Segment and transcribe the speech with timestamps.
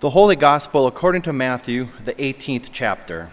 [0.00, 3.28] The Holy Gospel according to Matthew, the 18th chapter.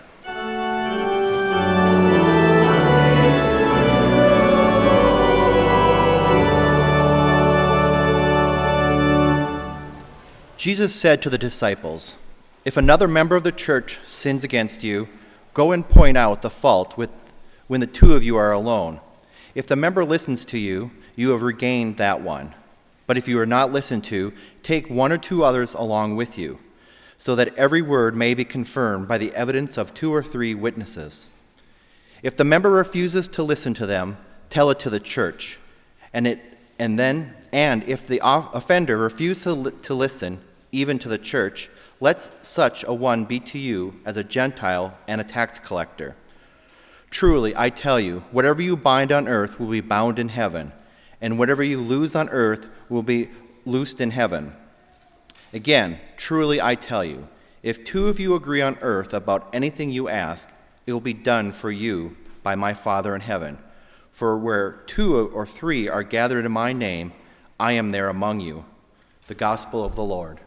[10.58, 12.18] Jesus said to the disciples,
[12.66, 15.08] If another member of the church sins against you,
[15.54, 17.14] go and point out the fault with,
[17.68, 19.00] when the two of you are alone.
[19.56, 22.54] If the member listens to you, you have regained that one.
[23.08, 26.60] But if you are not listened to, take one or two others along with you,
[27.18, 31.30] so that every word may be confirmed by the evidence of two or three witnesses.
[32.22, 34.18] If the member refuses to listen to them,
[34.50, 35.60] tell it to the church.
[36.14, 36.40] And, it,
[36.78, 41.70] and then, and if the offender refuses to, to listen, even to the church,
[42.00, 46.16] let such a one be to you as a Gentile and a tax collector.
[47.10, 50.74] Truly, I tell you, whatever you bind on earth will be bound in heaven,
[51.22, 53.30] and whatever you lose on earth will be
[53.66, 54.54] loosed in heaven.
[55.54, 57.28] Again, truly I tell you,
[57.64, 60.50] if two of you agree on earth about anything you ask,
[60.86, 63.58] it will be done for you by my Father in heaven.
[64.12, 67.14] For where two or three are gathered in my name,
[67.60, 68.66] I am there among you.
[69.28, 70.40] The Gospel of the Lord.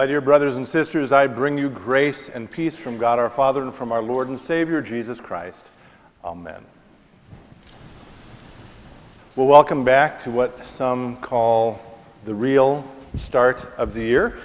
[0.00, 3.62] My dear brothers and sisters, I bring you grace and peace from God our Father
[3.62, 5.68] and from our Lord and Savior, Jesus Christ.
[6.24, 6.64] Amen.
[9.36, 11.82] Well, welcome back to what some call
[12.24, 12.82] the real
[13.14, 14.38] start of the year.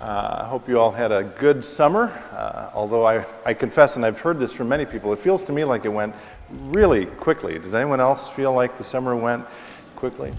[0.00, 4.04] Uh, I hope you all had a good summer, uh, although I, I confess, and
[4.04, 6.16] I've heard this from many people, it feels to me like it went
[6.50, 7.60] really quickly.
[7.60, 9.46] Does anyone else feel like the summer went
[9.94, 10.32] quickly?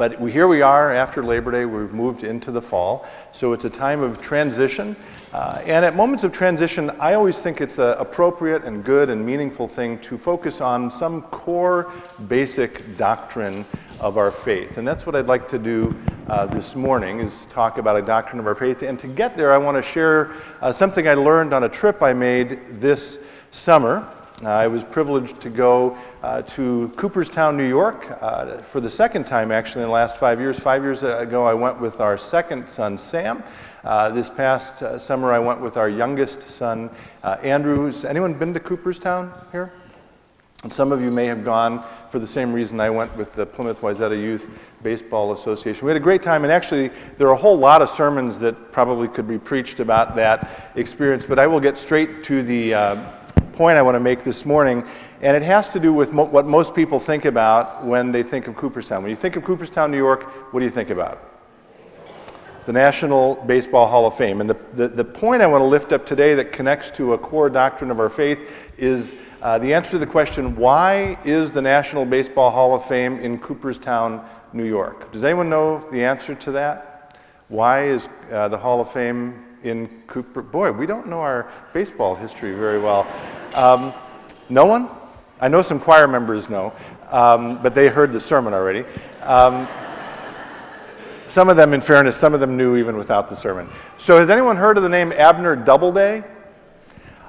[0.00, 3.06] But we, here we are after Labor Day, we've moved into the fall.
[3.32, 4.96] So it's a time of transition.
[5.30, 9.26] Uh, and at moments of transition, I always think it's an appropriate and good and
[9.26, 11.92] meaningful thing to focus on some core
[12.28, 13.66] basic doctrine
[14.00, 14.78] of our faith.
[14.78, 15.94] And that's what I'd like to do
[16.28, 18.80] uh, this morning is talk about a doctrine of our faith.
[18.80, 20.32] And to get there, I want to share
[20.62, 23.18] uh, something I learned on a trip I made this
[23.50, 24.10] summer.
[24.42, 29.26] Uh, I was privileged to go uh, to Cooperstown, New York, uh, for the second
[29.26, 30.58] time actually in the last five years.
[30.58, 33.42] Five years ago, I went with our second son, Sam.
[33.84, 36.88] Uh, this past uh, summer, I went with our youngest son,
[37.22, 37.84] uh, Andrew.
[37.84, 39.74] Has anyone been to Cooperstown here?
[40.62, 43.44] And some of you may have gone for the same reason I went with the
[43.44, 44.48] Plymouth Wayzata Youth
[44.82, 45.84] Baseball Association.
[45.84, 48.72] We had a great time, and actually, there are a whole lot of sermons that
[48.72, 52.74] probably could be preached about that experience, but I will get straight to the
[53.60, 54.82] point I want to make this morning,
[55.20, 58.48] and it has to do with mo- what most people think about when they think
[58.48, 59.02] of Cooperstown.
[59.02, 61.22] When you think of Cooperstown, New York, what do you think about?
[62.64, 64.40] The National Baseball Hall of Fame.
[64.40, 67.18] And the, the, the point I want to lift up today that connects to a
[67.18, 71.60] core doctrine of our faith is uh, the answer to the question why is the
[71.60, 75.12] National Baseball Hall of Fame in Cooperstown, New York?
[75.12, 77.18] Does anyone know the answer to that?
[77.48, 80.40] Why is uh, the Hall of Fame in Cooper?
[80.40, 83.06] Boy, we don't know our baseball history very well.
[83.54, 83.92] Um,
[84.48, 84.88] no one?
[85.40, 86.72] I know some choir members know,
[87.10, 88.84] um, but they heard the sermon already.
[89.22, 89.66] Um,
[91.26, 93.68] some of them, in fairness, some of them knew even without the sermon.
[93.96, 96.24] So, has anyone heard of the name Abner Doubleday?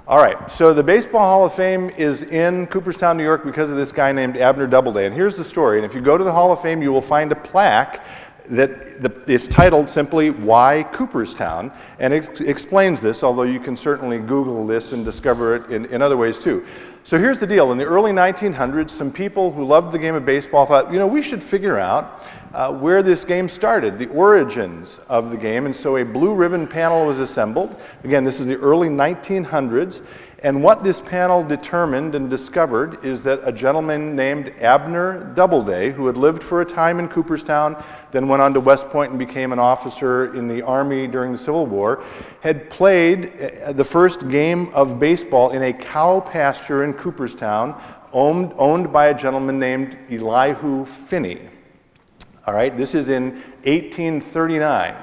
[0.08, 3.78] All right, so the Baseball Hall of Fame is in Cooperstown, New York, because of
[3.78, 5.06] this guy named Abner Doubleday.
[5.06, 5.78] And here's the story.
[5.78, 8.04] And if you go to the Hall of Fame, you will find a plaque
[8.52, 14.68] that is titled simply Why Cooperstown, and it explains this, although you can certainly Google
[14.68, 16.66] this and discover it in, in other ways too.
[17.04, 17.72] So here's the deal.
[17.72, 21.08] In the early 1900s, some people who loved the game of baseball thought, you know,
[21.08, 25.66] we should figure out uh, where this game started, the origins of the game.
[25.66, 27.82] And so a blue ribbon panel was assembled.
[28.04, 30.06] Again, this is the early 1900s.
[30.44, 36.08] And what this panel determined and discovered is that a gentleman named Abner Doubleday, who
[36.08, 39.54] had lived for a time in Cooperstown, then went on to West Point and became
[39.54, 42.04] an officer in the Army during the Civil War,
[42.40, 47.80] had played uh, the first game of baseball in a cow pasture in Cooperstown,
[48.12, 51.40] owned, owned by a gentleman named Elihu Phinney.
[52.48, 53.34] All right, this is in
[53.64, 54.96] 1839.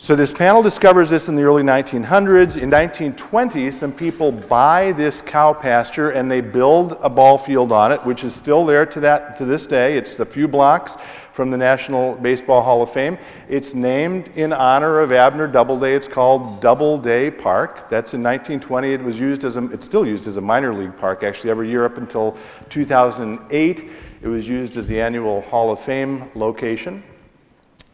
[0.00, 2.56] So this panel discovers this in the early 1900s.
[2.56, 7.90] In 1920, some people buy this cow pasture and they build a ball field on
[7.90, 9.96] it, which is still there to, that, to this day.
[9.96, 10.96] It's the few blocks
[11.32, 13.18] from the National Baseball Hall of Fame.
[13.48, 15.96] It's named in honor of Abner Doubleday.
[15.96, 17.90] It's called Doubleday Park.
[17.90, 18.92] That's in 1920.
[18.92, 21.68] It was used as a, it's still used as a minor league park actually every
[21.68, 22.36] year up until
[22.68, 23.90] 2008.
[24.22, 27.02] It was used as the annual Hall of Fame location.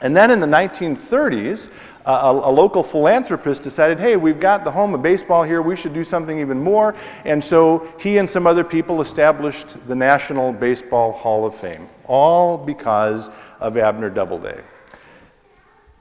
[0.01, 1.71] And then in the 1930s,
[2.05, 5.77] uh, a, a, local philanthropist decided, hey, we've got the home of baseball here, we
[5.77, 6.95] should do something even more.
[7.25, 12.59] And so he and some other people established the National Baseball Hall of Fame, all
[12.59, 13.31] because
[13.61, 14.61] of Abner Doubleday.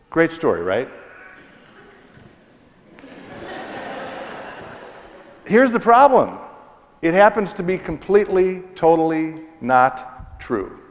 [0.09, 0.89] Great story, right?
[5.45, 6.37] Here's the problem
[7.01, 10.82] it happens to be completely, totally not true.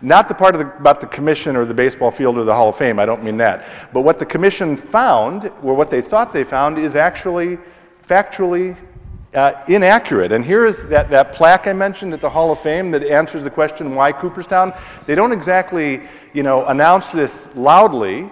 [0.00, 2.76] Not the part the, about the commission or the baseball field or the Hall of
[2.76, 3.64] Fame, I don't mean that.
[3.92, 7.58] But what the commission found, or what they thought they found, is actually
[8.06, 8.78] factually
[9.34, 10.32] uh, inaccurate.
[10.32, 13.42] And here is that, that plaque I mentioned at the Hall of Fame that answers
[13.42, 14.72] the question why Cooperstown.
[15.06, 16.02] They don't exactly,
[16.32, 18.30] you know, announce this loudly,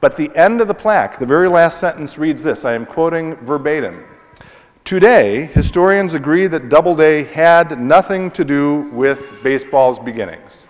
[0.00, 3.36] but the end of the plaque, the very last sentence reads this I am quoting
[3.36, 4.04] verbatim.
[4.84, 10.68] Today, historians agree that Doubleday had nothing to do with baseball's beginnings.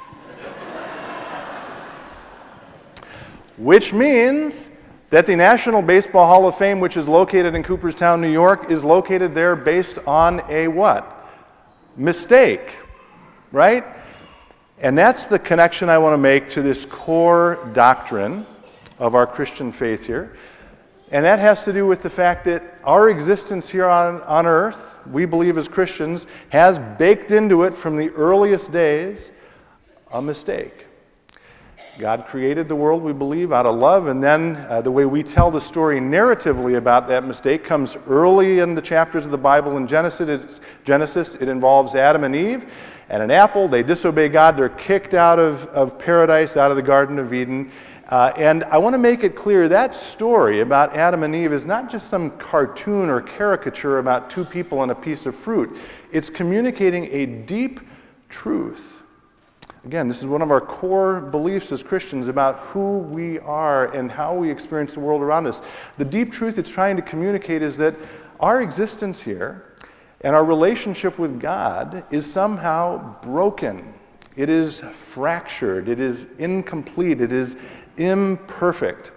[3.56, 4.68] Which means
[5.10, 8.82] that the National Baseball Hall of Fame, which is located in Cooperstown, New York, is
[8.84, 11.12] located there based on a what?
[11.96, 12.76] Mistake,
[13.52, 13.84] right?
[14.78, 18.44] And that's the connection I want to make to this core doctrine
[18.98, 20.36] of our Christian faith here.
[21.12, 24.96] And that has to do with the fact that our existence here on, on earth,
[25.10, 29.32] we believe as Christians, has baked into it from the earliest days
[30.12, 30.85] a mistake.
[31.98, 35.22] God created the world, we believe, out of love, and then uh, the way we
[35.22, 39.78] tell the story narratively about that mistake comes early in the chapters of the Bible
[39.78, 40.28] in Genesis.
[40.28, 42.70] It's, Genesis, it involves Adam and Eve
[43.08, 43.66] and an apple.
[43.66, 47.70] They disobey God, they're kicked out of, of paradise, out of the Garden of Eden.
[48.10, 51.64] Uh, and I want to make it clear that story about Adam and Eve is
[51.64, 55.78] not just some cartoon or caricature about two people and a piece of fruit.
[56.12, 57.80] It's communicating a deep
[58.28, 58.95] truth.
[59.86, 64.10] Again, this is one of our core beliefs as Christians about who we are and
[64.10, 65.62] how we experience the world around us.
[65.96, 67.94] The deep truth it's trying to communicate is that
[68.40, 69.76] our existence here
[70.22, 73.94] and our relationship with God is somehow broken.
[74.34, 75.88] It is fractured.
[75.88, 77.20] It is incomplete.
[77.20, 77.56] It is
[77.96, 79.12] imperfect.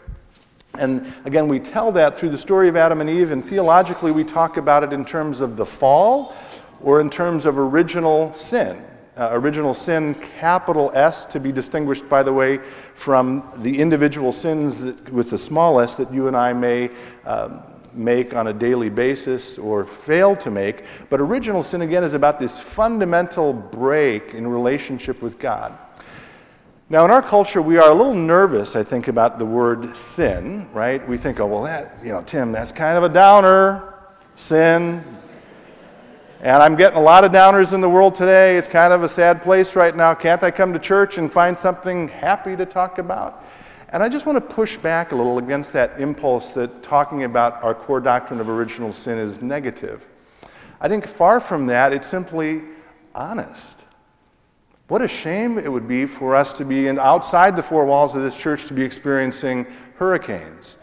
[0.78, 4.24] And again, we tell that through the story of Adam and Eve, and theologically, we
[4.24, 6.36] talk about it in terms of the fall
[6.80, 8.86] or in terms of original sin.
[9.20, 12.58] Uh, original sin, capital S, to be distinguished, by the way,
[12.94, 16.90] from the individual sins that, with the small s that you and I may
[17.26, 17.62] um,
[17.94, 20.86] make on a daily basis or fail to make.
[21.10, 25.78] But original sin, again, is about this fundamental break in relationship with God.
[26.90, 30.70] Now, in our culture, we are a little nervous, I think, about the word sin,
[30.72, 31.06] right?
[31.10, 33.96] We think, oh, well, that, you know, Tim, that's kind of a downer,
[34.38, 35.04] sin.
[36.42, 38.58] And I'm getting a lot of downers in the world today.
[38.58, 40.14] It's kind of a sad place right now.
[40.14, 43.46] Can't I come to church and find something happy to talk about?
[43.90, 47.62] And I just want to push back a little against that impulse that talking about
[47.62, 50.08] our core doctrine of original sin is negative.
[50.80, 52.62] I think far from that, it's simply
[53.14, 53.86] honest.
[54.88, 58.16] What a shame it would be for us to be in, outside the four walls
[58.16, 60.78] of this church to be experiencing hurricanes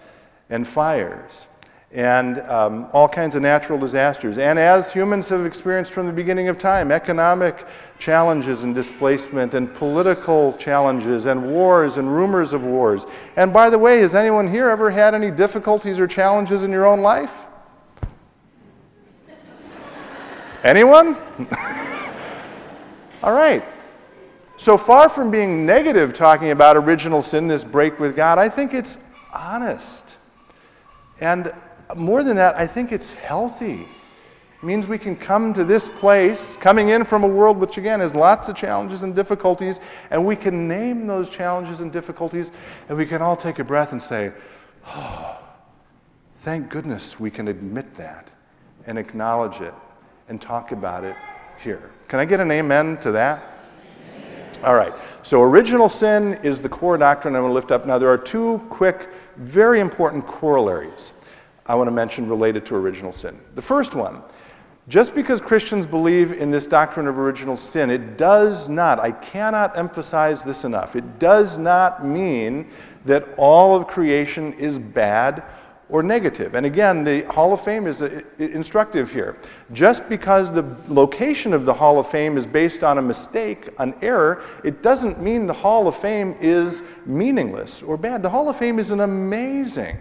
[0.50, 1.48] and fires
[1.96, 4.36] and um, all kinds of natural disasters.
[4.36, 7.66] And as humans have experienced from the beginning of time, economic
[7.98, 13.06] challenges and displacement, and political challenges, and wars, and rumors of wars.
[13.36, 16.84] And by the way, has anyone here ever had any difficulties or challenges in your
[16.84, 17.44] own life?
[20.62, 21.16] Anyone?
[23.22, 23.64] all right.
[24.58, 28.74] So far from being negative talking about original sin, this break with God, I think
[28.74, 28.98] it's
[29.32, 30.18] honest.
[31.20, 31.54] And
[31.94, 33.82] more than that, I think it's healthy.
[33.82, 38.00] It means we can come to this place, coming in from a world which, again,
[38.00, 42.52] has lots of challenges and difficulties, and we can name those challenges and difficulties,
[42.88, 44.32] and we can all take a breath and say,
[44.86, 45.38] oh,
[46.40, 48.30] thank goodness we can admit that
[48.86, 49.74] and acknowledge it
[50.28, 51.16] and talk about it
[51.62, 51.90] here.
[52.08, 53.52] Can I get an amen to that?
[54.64, 57.86] All right, so original sin is the core doctrine I'm going to lift up.
[57.86, 61.12] Now, there are two quick, very important corollaries
[61.68, 63.38] I want to mention related to original sin.
[63.54, 64.22] The first one
[64.88, 69.76] just because Christians believe in this doctrine of original sin, it does not, I cannot
[69.76, 72.70] emphasize this enough, it does not mean
[73.04, 75.42] that all of creation is bad
[75.88, 76.54] or negative.
[76.54, 79.38] And again, the Hall of Fame is uh, instructive here.
[79.72, 83.94] Just because the location of the Hall of Fame is based on a mistake, an
[84.02, 88.22] error, it doesn't mean the Hall of Fame is meaningless or bad.
[88.22, 89.96] The Hall of Fame is an amazing,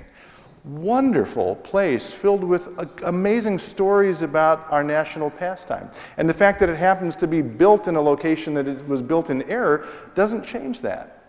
[0.66, 2.70] wonderful place filled with
[3.04, 5.90] amazing stories about our national pastime.
[6.18, 9.04] And the fact that it happens to be built in a location that it was
[9.04, 11.24] built in error doesn't change that.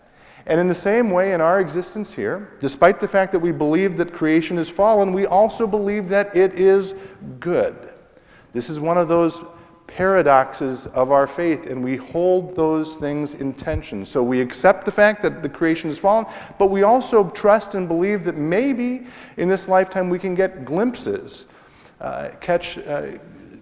[0.47, 3.97] And in the same way, in our existence here, despite the fact that we believe
[3.97, 6.95] that creation is fallen, we also believe that it is
[7.39, 7.89] good.
[8.53, 9.43] This is one of those
[9.87, 14.05] paradoxes of our faith, and we hold those things in tension.
[14.05, 16.25] So we accept the fact that the creation is fallen,
[16.59, 21.45] but we also trust and believe that maybe in this lifetime we can get glimpses,
[22.01, 23.13] uh, catch uh,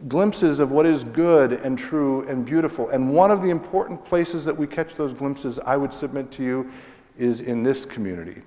[0.07, 2.89] glimpses of what is good and true and beautiful.
[2.89, 6.43] And one of the important places that we catch those glimpses, I would submit to
[6.43, 6.71] you,
[7.17, 8.41] is in this community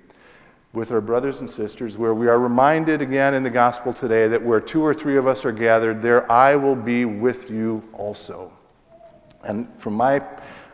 [0.71, 4.41] with our brothers and sisters, where we are reminded again in the gospel today that
[4.41, 8.51] where two or three of us are gathered, there I will be with you also.
[9.43, 10.21] And from my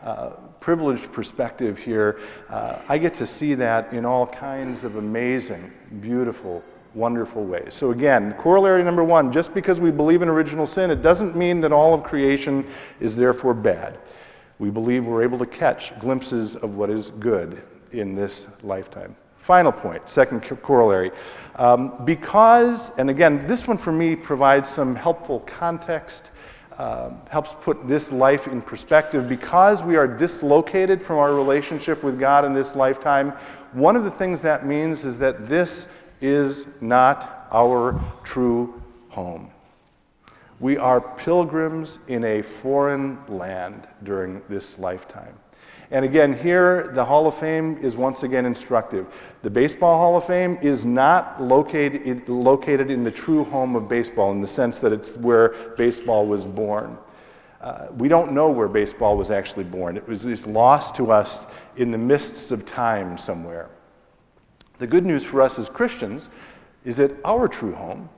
[0.03, 5.71] uh, privileged perspective here, uh, I get to see that in all kinds of amazing,
[6.01, 6.61] beautiful,
[6.93, 7.73] wonderful ways.
[7.73, 11.61] So, again, corollary number one just because we believe in original sin, it doesn't mean
[11.61, 12.67] that all of creation
[12.99, 13.97] is therefore bad.
[14.59, 17.61] We believe we're able to catch glimpses of what is good
[17.91, 19.15] in this lifetime.
[19.45, 21.11] Final point, second corollary.
[21.57, 26.31] Um, because, and again, this one for me provides some helpful context,
[26.79, 29.29] uh, helps put this life in perspective.
[29.29, 33.33] Because we are dislocated from our relationship with God in this lifetime,
[33.73, 35.89] one of the things that means is that this
[36.21, 39.51] is not our true home.
[40.59, 45.37] We are pilgrims in a foreign land during this lifetime.
[45.95, 49.07] And again, here the Hall of Fame is once again instructive.
[49.43, 54.33] The Baseball Hall of Fame is not located, located in the true home of baseball
[54.33, 56.97] in the sense that it's where baseball was born.
[57.61, 59.95] Uh, we don't know where baseball was actually born.
[59.95, 61.47] It was it's lost to us
[61.77, 63.69] in the mists of time somewhere.
[64.79, 66.29] The good news for us as Christians
[66.83, 68.09] is that our true home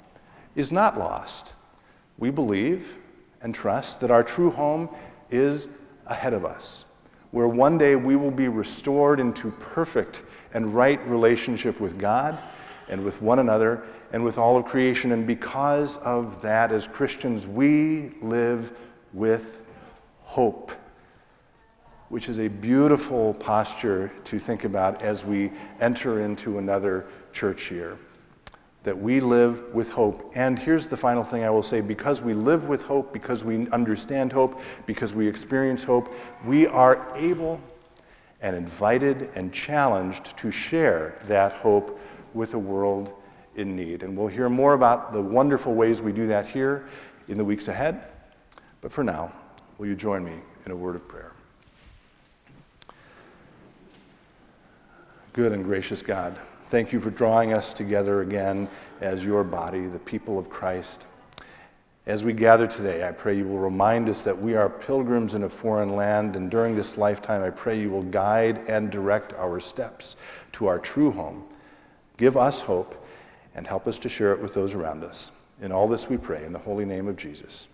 [0.55, 1.53] is not lost.
[2.17, 2.95] We believe
[3.43, 4.89] and trust that our true home
[5.29, 5.69] is
[6.07, 6.85] ahead of us
[7.37, 10.23] where one day we will be restored into perfect
[10.55, 12.35] and right relationship with God
[12.89, 15.11] and with one another and with all of creation.
[15.11, 18.75] And because of that, as Christians, we live
[19.13, 19.63] with
[20.23, 20.71] hope,
[22.09, 27.99] which is a beautiful posture to think about as we enter into another church year
[28.87, 30.31] that we live with hope.
[30.33, 33.67] And here's the final thing I will say because we live with hope, because we
[33.71, 36.15] understand hope, because we experience hope,
[36.45, 37.59] we are able
[38.39, 41.99] and invited and challenged to share that hope
[42.33, 43.11] with a world
[43.57, 44.03] in need.
[44.03, 46.85] And we'll hear more about the wonderful ways we do that here
[47.27, 48.07] in the weeks ahead.
[48.79, 49.33] But for now,
[49.77, 51.33] will you join me in a word of prayer?
[55.33, 56.37] Good and gracious God.
[56.69, 58.67] Thank you for drawing us together again
[58.99, 61.07] as your body, the people of Christ.
[62.05, 65.43] As we gather today, I pray you will remind us that we are pilgrims in
[65.43, 69.61] a foreign land, and during this lifetime, I pray you will guide and direct our
[69.61, 70.17] steps
[70.53, 71.45] to our true home.
[72.17, 73.05] Give us hope
[73.55, 75.31] and help us to share it with those around us.
[75.61, 77.69] In all this we pray in the holy name of Jesus.